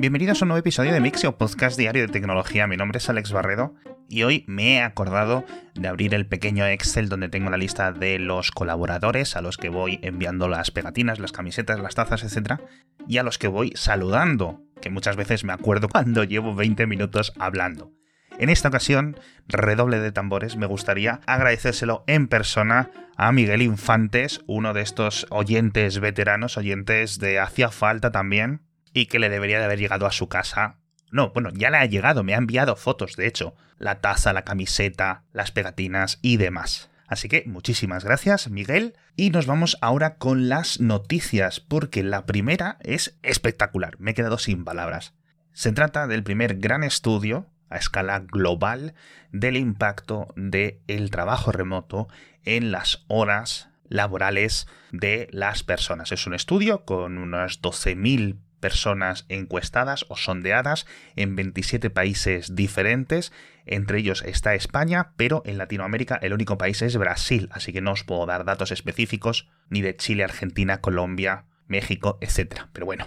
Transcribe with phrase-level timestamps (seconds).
[0.00, 2.66] Bienvenidos a un nuevo episodio de Mixio, podcast diario de tecnología.
[2.66, 3.74] Mi nombre es Alex Barredo
[4.08, 8.18] y hoy me he acordado de abrir el pequeño Excel donde tengo la lista de
[8.18, 12.62] los colaboradores a los que voy enviando las pegatinas, las camisetas, las tazas, etc.
[13.08, 17.34] Y a los que voy saludando, que muchas veces me acuerdo cuando llevo 20 minutos
[17.38, 17.92] hablando.
[18.38, 24.72] En esta ocasión, redoble de tambores, me gustaría agradecérselo en persona a Miguel Infantes, uno
[24.72, 28.62] de estos oyentes veteranos, oyentes de Hacía Falta también,
[28.92, 30.76] y que le debería de haber llegado a su casa.
[31.10, 34.44] No, bueno, ya le ha llegado, me ha enviado fotos, de hecho, la taza, la
[34.44, 36.90] camiseta, las pegatinas y demás.
[37.08, 38.94] Así que muchísimas gracias, Miguel.
[39.16, 44.38] Y nos vamos ahora con las noticias, porque la primera es espectacular, me he quedado
[44.38, 45.14] sin palabras.
[45.52, 48.94] Se trata del primer gran estudio a escala global
[49.32, 52.08] del impacto del el trabajo remoto
[52.44, 56.12] en las horas laborales de las personas.
[56.12, 63.32] Es un estudio con unas 12.000 personas encuestadas o sondeadas en 27 países diferentes.
[63.66, 67.92] Entre ellos está España, pero en Latinoamérica el único país es Brasil, así que no
[67.92, 72.66] os puedo dar datos específicos ni de Chile, Argentina, Colombia, México, etc.
[72.72, 73.06] Pero bueno,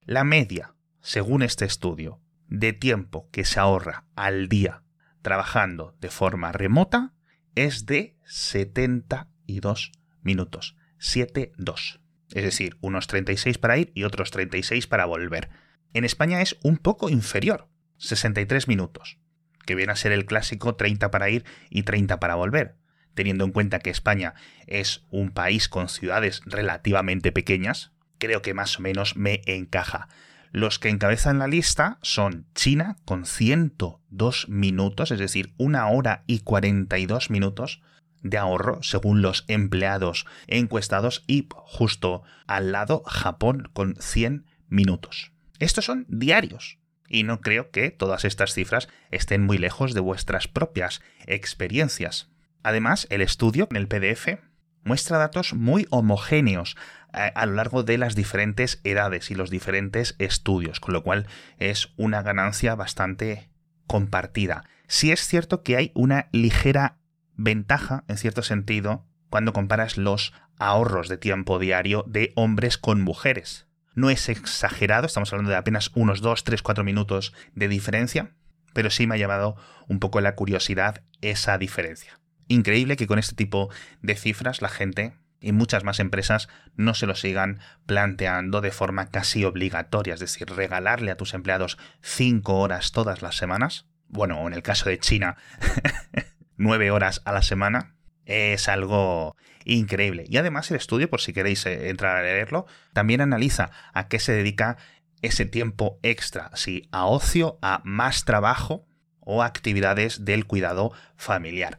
[0.00, 4.82] la media, según este estudio, de tiempo que se ahorra al día
[5.22, 7.14] trabajando de forma remota
[7.54, 10.76] es de 72 minutos.
[10.98, 11.99] 7-2
[12.34, 15.48] es decir, unos 36 para ir y otros 36 para volver.
[15.92, 19.18] En España es un poco inferior, 63 minutos,
[19.66, 22.76] que viene a ser el clásico 30 para ir y 30 para volver,
[23.14, 24.34] teniendo en cuenta que España
[24.66, 30.08] es un país con ciudades relativamente pequeñas, creo que más o menos me encaja.
[30.52, 36.40] Los que encabezan la lista son China con 102 minutos, es decir, una hora y
[36.40, 37.82] 42 minutos,
[38.22, 45.32] de ahorro según los empleados encuestados y justo al lado Japón con 100 minutos.
[45.58, 50.48] Estos son diarios y no creo que todas estas cifras estén muy lejos de vuestras
[50.48, 52.30] propias experiencias.
[52.62, 54.38] Además, el estudio en el PDF
[54.84, 56.76] muestra datos muy homogéneos
[57.12, 61.26] a, lo largo de las diferentes edades y los diferentes estudios, con lo cual
[61.58, 63.50] es una ganancia bastante
[63.86, 64.64] compartida.
[64.86, 66.99] Sí es cierto que hay una ligera
[67.42, 73.66] ventaja, en cierto sentido, cuando comparas los ahorros de tiempo diario de hombres con mujeres.
[73.94, 78.32] No es exagerado, estamos hablando de apenas unos 2, 3, 4 minutos de diferencia,
[78.74, 79.56] pero sí me ha llamado
[79.88, 82.20] un poco la curiosidad esa diferencia.
[82.46, 83.70] Increíble que con este tipo
[84.02, 89.08] de cifras la gente y muchas más empresas no se lo sigan planteando de forma
[89.08, 93.86] casi obligatoria, es decir, regalarle a tus empleados 5 horas todas las semanas.
[94.08, 95.36] Bueno, en el caso de China,
[96.60, 99.34] nueve horas a la semana, es algo
[99.64, 100.24] increíble.
[100.28, 104.20] Y además el estudio, por si queréis eh, entrar a leerlo, también analiza a qué
[104.20, 104.76] se dedica
[105.22, 108.86] ese tiempo extra, si a ocio, a más trabajo
[109.20, 111.78] o actividades del cuidado familiar.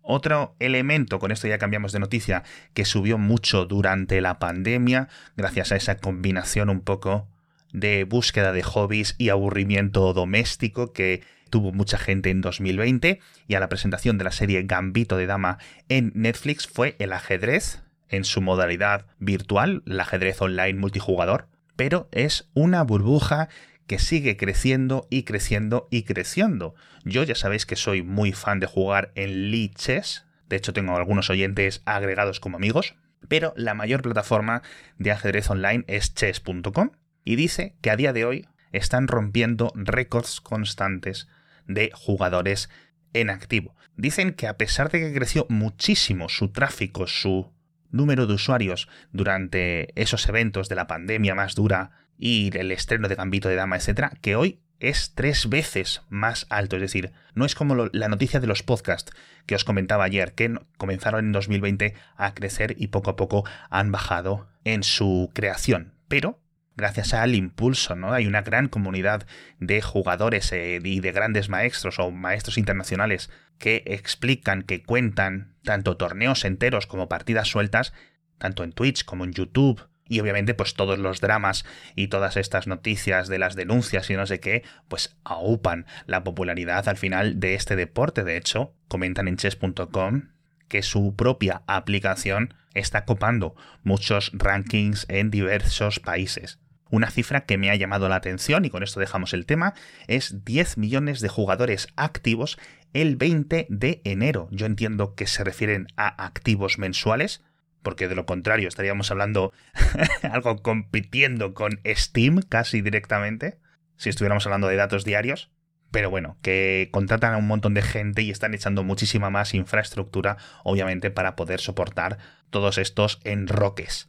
[0.00, 5.72] Otro elemento, con esto ya cambiamos de noticia, que subió mucho durante la pandemia, gracias
[5.72, 7.28] a esa combinación un poco
[7.72, 13.60] de búsqueda de hobbies y aburrimiento doméstico que tuvo mucha gente en 2020 y a
[13.60, 18.40] la presentación de la serie Gambito de Dama en Netflix fue el ajedrez en su
[18.40, 23.48] modalidad virtual, el ajedrez online multijugador, pero es una burbuja
[23.86, 26.74] que sigue creciendo y creciendo y creciendo.
[27.04, 30.96] Yo ya sabéis que soy muy fan de jugar en Lee Chess, de hecho tengo
[30.96, 32.94] algunos oyentes agregados como amigos,
[33.28, 34.62] pero la mayor plataforma
[34.98, 36.90] de ajedrez online es chess.com
[37.26, 41.28] y dice que a día de hoy están rompiendo récords constantes
[41.66, 42.70] de jugadores
[43.12, 43.74] en activo.
[43.96, 47.52] Dicen que a pesar de que creció muchísimo su tráfico, su
[47.90, 53.16] número de usuarios durante esos eventos de la pandemia más dura y el estreno de
[53.16, 56.76] Gambito de Dama, etc., que hoy es tres veces más alto.
[56.76, 59.12] Es decir, no es como la noticia de los podcasts
[59.46, 63.90] que os comentaba ayer, que comenzaron en 2020 a crecer y poco a poco han
[63.90, 65.94] bajado en su creación.
[66.08, 66.40] Pero
[66.76, 68.12] gracias al impulso, ¿no?
[68.12, 69.26] Hay una gran comunidad
[69.58, 75.96] de jugadores eh, y de grandes maestros o maestros internacionales que explican, que cuentan tanto
[75.96, 77.94] torneos enteros como partidas sueltas,
[78.38, 79.88] tanto en Twitch como en YouTube.
[80.08, 81.64] Y obviamente, pues todos los dramas
[81.96, 86.88] y todas estas noticias de las denuncias y no sé qué, pues aupan la popularidad
[86.88, 88.22] al final de este deporte.
[88.22, 90.28] De hecho, comentan en chess.com
[90.68, 96.60] que su propia aplicación está copando muchos rankings en diversos países.
[96.90, 99.74] Una cifra que me ha llamado la atención, y con esto dejamos el tema,
[100.06, 102.58] es 10 millones de jugadores activos
[102.92, 104.48] el 20 de enero.
[104.50, 107.42] Yo entiendo que se refieren a activos mensuales,
[107.82, 109.52] porque de lo contrario estaríamos hablando
[110.22, 113.58] algo compitiendo con Steam casi directamente,
[113.96, 115.50] si estuviéramos hablando de datos diarios.
[115.90, 120.36] Pero bueno, que contratan a un montón de gente y están echando muchísima más infraestructura,
[120.64, 122.18] obviamente, para poder soportar
[122.50, 124.08] todos estos enroques.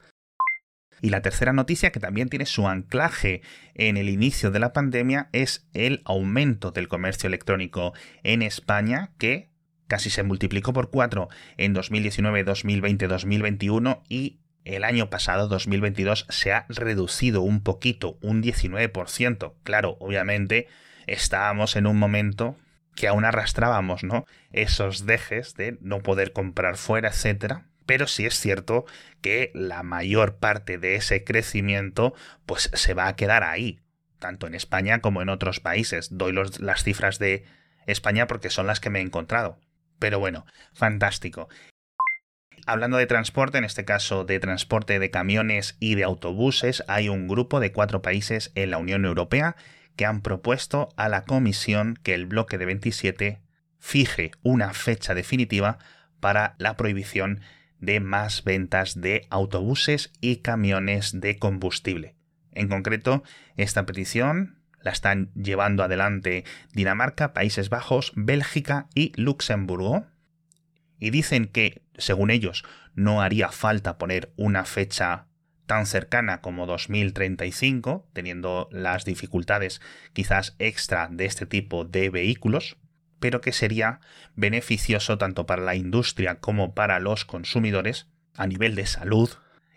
[1.01, 3.41] Y la tercera noticia, que también tiene su anclaje
[3.75, 9.49] en el inicio de la pandemia, es el aumento del comercio electrónico en España, que
[9.87, 16.51] casi se multiplicó por cuatro en 2019, 2020, 2021 y el año pasado, 2022, se
[16.51, 19.53] ha reducido un poquito, un 19%.
[19.63, 20.67] Claro, obviamente
[21.05, 22.57] estábamos en un momento
[22.93, 24.25] que aún arrastrábamos, ¿no?
[24.51, 28.85] Esos dejes de no poder comprar fuera, etcétera pero sí es cierto
[29.21, 32.13] que la mayor parte de ese crecimiento
[32.45, 33.79] pues se va a quedar ahí,
[34.19, 36.09] tanto en España como en otros países.
[36.11, 37.45] Doy las cifras de
[37.87, 39.57] España porque son las que me he encontrado.
[39.97, 41.49] Pero bueno, fantástico.
[42.67, 47.27] Hablando de transporte, en este caso de transporte de camiones y de autobuses, hay un
[47.27, 49.55] grupo de cuatro países en la Unión Europea
[49.95, 53.41] que han propuesto a la Comisión que el bloque de 27
[53.79, 55.79] fije una fecha definitiva
[56.19, 57.41] para la prohibición
[57.79, 62.15] de más ventas de autobuses y camiones de combustible.
[62.53, 63.23] En concreto,
[63.55, 66.43] esta petición la están llevando adelante
[66.73, 70.05] Dinamarca, Países Bajos, Bélgica y Luxemburgo.
[70.99, 72.63] Y dicen que, según ellos,
[72.95, 75.27] no haría falta poner una fecha
[75.67, 79.81] tan cercana como 2035, teniendo las dificultades
[80.13, 82.77] quizás extra de este tipo de vehículos
[83.19, 83.99] pero que sería
[84.35, 89.29] beneficioso tanto para la industria como para los consumidores a nivel de salud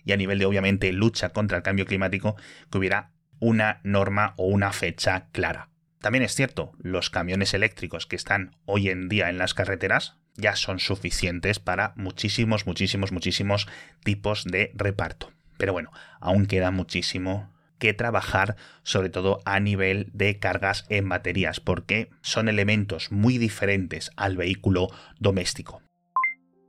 [0.05, 2.37] y a nivel de obviamente lucha contra el cambio climático
[2.71, 5.71] que hubiera una norma o una fecha clara.
[6.01, 10.57] También es cierto, los camiones eléctricos que están hoy en día en las carreteras ya
[10.57, 13.69] son suficientes para muchísimos, muchísimos, muchísimos
[14.03, 15.31] tipos de reparto.
[15.59, 18.55] Pero bueno, aún queda muchísimo que trabajar
[18.85, 24.87] sobre todo a nivel de cargas en baterías, porque son elementos muy diferentes al vehículo
[25.19, 25.83] doméstico.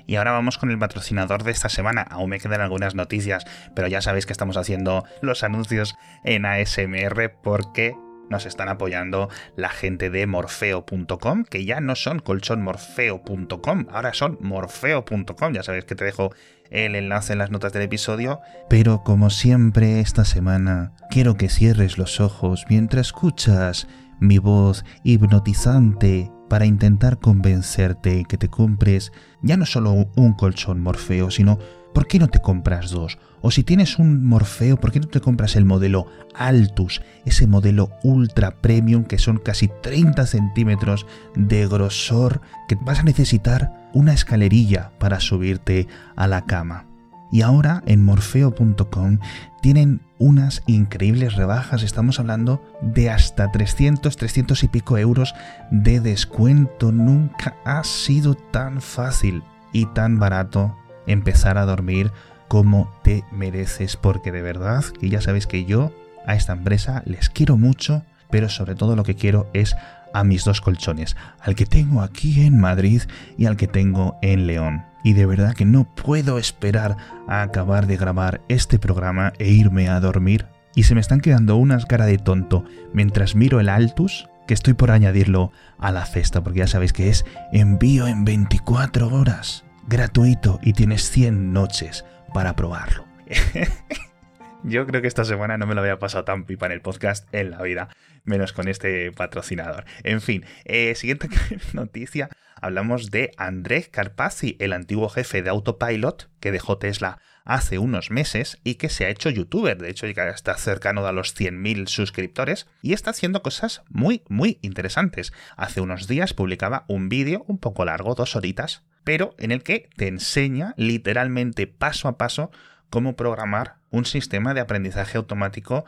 [0.08, 2.02] Y ahora vamos con el patrocinador de esta semana.
[2.02, 7.32] Aún me quedan algunas noticias, pero ya sabéis que estamos haciendo los anuncios en ASMR
[7.44, 7.94] porque
[8.32, 15.54] nos están apoyando la gente de morfeo.com, que ya no son colchonmorfeo.com, ahora son morfeo.com.
[15.54, 16.34] Ya sabéis que te dejo
[16.72, 18.40] el enlace en las notas del episodio.
[18.70, 23.88] Pero como siempre esta semana, quiero que cierres los ojos mientras escuchas
[24.20, 29.12] mi voz hipnotizante para intentar convencerte que te compres
[29.42, 31.58] ya no solo un colchón Morfeo, sino
[31.94, 33.18] ¿por qué no te compras dos?
[33.42, 37.90] O si tienes un Morfeo, ¿por qué no te compras el modelo Altus, ese modelo
[38.04, 41.06] ultra premium que son casi 30 centímetros
[41.36, 46.86] de grosor, que vas a necesitar una escalerilla para subirte a la cama?
[47.32, 49.20] Y ahora en morfeo.com
[49.62, 51.82] tienen unas increíbles rebajas.
[51.82, 55.34] Estamos hablando de hasta 300, 300 y pico euros
[55.72, 56.92] de descuento.
[56.92, 60.76] Nunca ha sido tan fácil y tan barato
[61.08, 62.12] empezar a dormir
[62.48, 65.92] como te mereces, porque de verdad que ya sabéis que yo
[66.26, 69.76] a esta empresa les quiero mucho, pero sobre todo lo que quiero es
[70.14, 73.04] a mis dos colchones, al que tengo aquí en Madrid
[73.38, 74.84] y al que tengo en León.
[75.04, 79.90] Y de verdad que no puedo esperar a acabar de grabar este programa e irme
[79.90, 80.46] a dormir.
[80.76, 84.74] Y se me están quedando unas cara de tonto mientras miro el Altus, que estoy
[84.74, 90.60] por añadirlo a la cesta, porque ya sabéis que es envío en 24 horas, gratuito
[90.62, 93.06] y tienes 100 noches para probarlo.
[94.64, 97.28] Yo creo que esta semana no me lo había pasado tan pipa en el podcast
[97.34, 97.90] en la vida,
[98.24, 99.86] menos con este patrocinador.
[100.04, 101.30] En fin, eh, siguiente
[101.74, 102.30] noticia,
[102.62, 108.60] hablamos de André Carpazzi, el antiguo jefe de Autopilot que dejó Tesla hace unos meses
[108.64, 112.68] y que se ha hecho youtuber, de hecho ya está cercano a los 100.000 suscriptores
[112.84, 115.34] y está haciendo cosas muy, muy interesantes.
[115.58, 119.90] Hace unos días publicaba un vídeo un poco largo, dos horitas, pero en el que
[119.96, 122.52] te enseña literalmente paso a paso
[122.90, 125.86] cómo programar un sistema de aprendizaje automático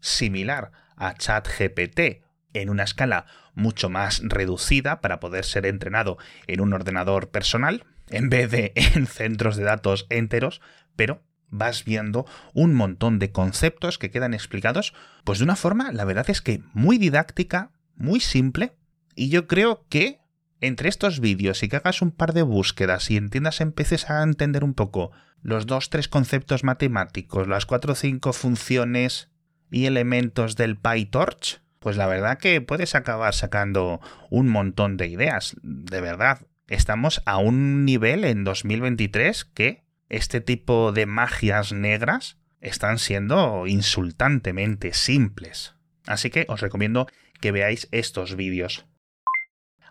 [0.00, 2.22] similar a ChatGPT
[2.54, 8.28] en una escala mucho más reducida para poder ser entrenado en un ordenador personal en
[8.28, 10.60] vez de en centros de datos enteros,
[10.96, 14.94] pero vas viendo un montón de conceptos que quedan explicados
[15.24, 18.72] pues de una forma, la verdad es que muy didáctica, muy simple,
[19.14, 20.20] y yo creo que
[20.60, 24.64] entre estos vídeos y que hagas un par de búsquedas y entiendas, empieces a entender
[24.64, 29.30] un poco los dos, tres conceptos matemáticos, las cuatro o cinco funciones
[29.70, 35.56] y elementos del PyTorch, pues la verdad que puedes acabar sacando un montón de ideas.
[35.62, 42.98] De verdad, estamos a un nivel en 2023 que este tipo de magias negras están
[42.98, 45.74] siendo insultantemente simples.
[46.06, 47.06] Así que os recomiendo
[47.40, 48.86] que veáis estos vídeos.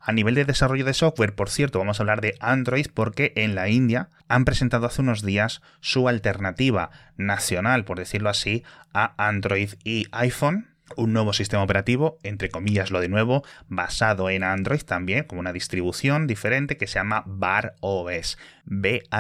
[0.08, 3.56] A nivel de desarrollo de software, por cierto, vamos a hablar de Android porque en
[3.56, 9.72] la India han presentado hace unos días su alternativa nacional, por decirlo así, a Android
[9.84, 10.68] y iPhone.
[10.96, 15.54] Un nuevo sistema operativo, entre comillas lo de nuevo, basado en Android también, como una
[15.54, 18.38] distribución diferente que se llama Bar OS.
[18.66, 19.12] B-H-A-R-O-S.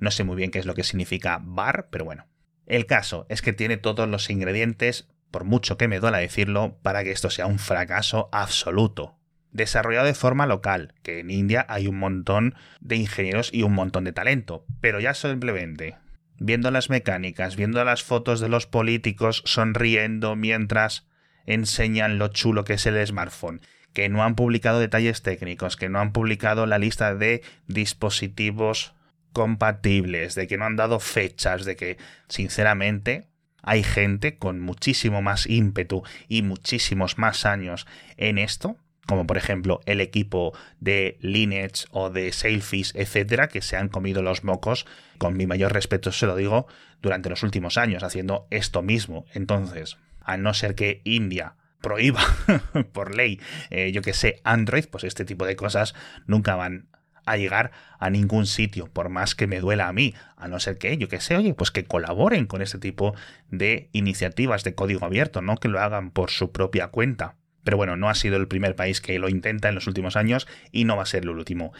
[0.00, 2.26] No sé muy bien qué es lo que significa bar, pero bueno.
[2.66, 7.04] El caso es que tiene todos los ingredientes por mucho que me duela decirlo, para
[7.04, 9.16] que esto sea un fracaso absoluto.
[9.52, 14.04] Desarrollado de forma local, que en India hay un montón de ingenieros y un montón
[14.04, 15.96] de talento, pero ya simplemente
[16.40, 21.06] viendo las mecánicas, viendo las fotos de los políticos sonriendo mientras
[21.46, 23.60] enseñan lo chulo que es el smartphone,
[23.92, 28.94] que no han publicado detalles técnicos, que no han publicado la lista de dispositivos
[29.32, 33.28] compatibles, de que no han dado fechas, de que, sinceramente,
[33.62, 37.86] hay gente con muchísimo más ímpetu y muchísimos más años
[38.16, 38.76] en esto,
[39.06, 44.22] como por ejemplo el equipo de Lineage o de Sailfish, etcétera, que se han comido
[44.22, 44.86] los mocos,
[45.18, 46.66] con mi mayor respeto se lo digo,
[47.02, 49.24] durante los últimos años, haciendo esto mismo.
[49.32, 52.20] Entonces, a no ser que India prohíba
[52.92, 53.40] por ley,
[53.70, 55.94] eh, yo que sé, Android, pues este tipo de cosas
[56.26, 56.88] nunca van
[57.30, 60.78] a llegar a ningún sitio, por más que me duela a mí, a no ser
[60.78, 63.14] que, yo que sé, oye, pues que colaboren con este tipo
[63.48, 67.36] de iniciativas de código abierto, no que lo hagan por su propia cuenta.
[67.62, 70.48] Pero bueno, no ha sido el primer país que lo intenta en los últimos años
[70.72, 71.72] y no va a ser el último.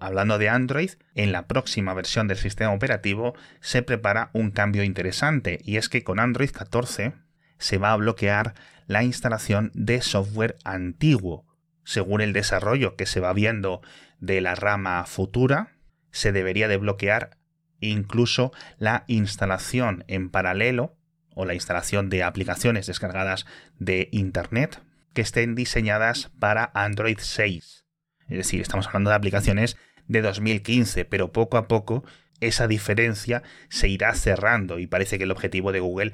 [0.00, 5.60] Hablando de Android, en la próxima versión del sistema operativo se prepara un cambio interesante
[5.62, 7.12] y es que con Android 14
[7.58, 8.54] se va a bloquear
[8.86, 11.46] la instalación de software antiguo.
[11.84, 13.82] Según el desarrollo que se va viendo
[14.18, 15.72] de la rama futura,
[16.10, 17.38] se debería de bloquear
[17.80, 20.96] incluso la instalación en paralelo
[21.34, 23.46] o la instalación de aplicaciones descargadas
[23.78, 24.80] de Internet
[25.12, 27.84] que estén diseñadas para Android 6.
[28.28, 29.76] Es decir, estamos hablando de aplicaciones
[30.08, 32.04] de 2015, pero poco a poco
[32.40, 36.12] esa diferencia se irá cerrando y parece que el objetivo de Google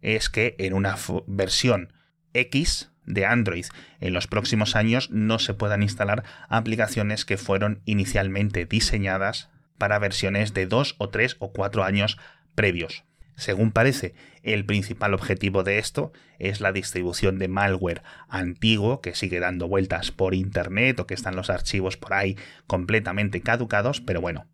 [0.00, 1.92] es que en una versión
[2.34, 3.66] X de Android
[4.00, 10.54] en los próximos años no se puedan instalar aplicaciones que fueron inicialmente diseñadas para versiones
[10.54, 12.18] de dos o tres o cuatro años
[12.54, 13.04] previos.
[13.34, 19.40] Según parece, el principal objetivo de esto es la distribución de malware antiguo que sigue
[19.40, 24.46] dando vueltas por internet o que están los archivos por ahí completamente caducados, pero bueno.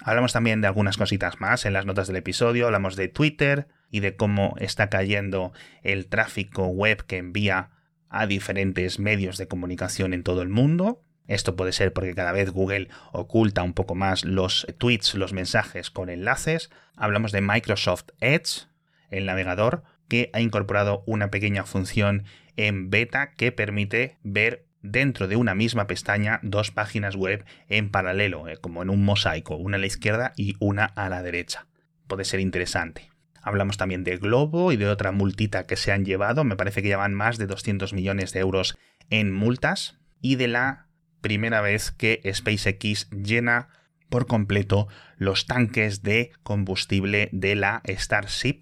[0.00, 4.00] Hablamos también de algunas cositas más en las notas del episodio, hablamos de Twitter, y
[4.00, 5.52] de cómo está cayendo
[5.82, 7.70] el tráfico web que envía
[8.08, 11.02] a diferentes medios de comunicación en todo el mundo.
[11.26, 15.90] Esto puede ser porque cada vez Google oculta un poco más los tweets, los mensajes
[15.90, 16.70] con enlaces.
[16.96, 18.66] Hablamos de Microsoft Edge,
[19.10, 22.24] el navegador, que ha incorporado una pequeña función
[22.56, 28.48] en beta que permite ver dentro de una misma pestaña dos páginas web en paralelo,
[28.48, 31.66] eh, como en un mosaico, una a la izquierda y una a la derecha.
[32.06, 33.10] Puede ser interesante.
[33.42, 36.88] Hablamos también de Globo y de otra multita que se han llevado, me parece que
[36.88, 38.76] llevan más de 200 millones de euros
[39.10, 40.86] en multas, y de la
[41.20, 43.68] primera vez que SpaceX llena
[44.08, 48.60] por completo los tanques de combustible de la Starship,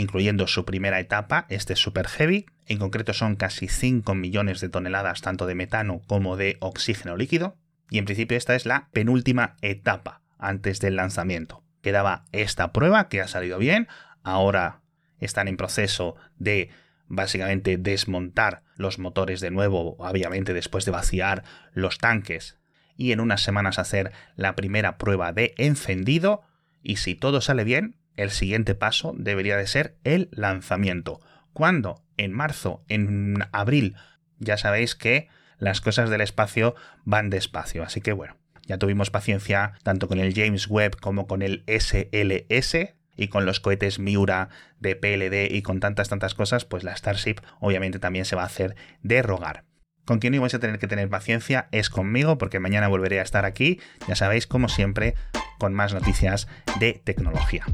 [0.00, 5.22] incluyendo su primera etapa, este Super Heavy, en concreto son casi 5 millones de toneladas
[5.22, 7.56] tanto de metano como de oxígeno líquido,
[7.90, 11.62] y en principio esta es la penúltima etapa antes del lanzamiento.
[11.82, 13.88] Quedaba esta prueba que ha salido bien,
[14.22, 14.82] ahora
[15.20, 16.70] están en proceso de
[17.06, 22.58] básicamente desmontar los motores de nuevo, obviamente después de vaciar los tanques,
[22.96, 26.42] y en unas semanas hacer la primera prueba de encendido,
[26.82, 31.20] y si todo sale bien, el siguiente paso debería de ser el lanzamiento.
[31.52, 32.02] ¿Cuándo?
[32.16, 33.96] En marzo, en abril.
[34.38, 39.72] Ya sabéis que las cosas del espacio van despacio, así que bueno, ya tuvimos paciencia
[39.82, 44.94] tanto con el James Webb como con el SLS, y con los cohetes Miura de
[44.94, 48.76] PLD y con tantas, tantas cosas, pues la Starship obviamente también se va a hacer
[49.02, 49.64] de rogar.
[50.04, 53.24] Con quien no vais a tener que tener paciencia es conmigo, porque mañana volveré a
[53.24, 55.14] estar aquí, ya sabéis, como siempre,
[55.58, 56.46] con más noticias
[56.78, 57.66] de tecnología.